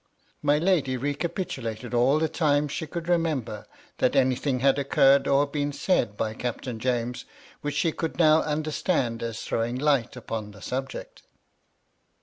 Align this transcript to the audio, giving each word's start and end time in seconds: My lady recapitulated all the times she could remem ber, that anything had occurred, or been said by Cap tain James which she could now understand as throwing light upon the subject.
My 0.41 0.57
lady 0.57 0.97
recapitulated 0.97 1.93
all 1.93 2.17
the 2.17 2.27
times 2.27 2.71
she 2.71 2.87
could 2.87 3.03
remem 3.03 3.45
ber, 3.45 3.67
that 3.99 4.15
anything 4.15 4.61
had 4.61 4.79
occurred, 4.79 5.27
or 5.27 5.45
been 5.45 5.71
said 5.71 6.17
by 6.17 6.33
Cap 6.33 6.61
tain 6.61 6.79
James 6.79 7.23
which 7.61 7.75
she 7.75 7.91
could 7.91 8.17
now 8.17 8.41
understand 8.41 9.21
as 9.21 9.43
throwing 9.43 9.75
light 9.75 10.15
upon 10.15 10.49
the 10.53 10.61
subject. 10.63 11.21